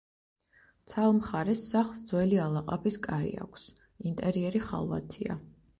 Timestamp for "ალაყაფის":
2.47-2.99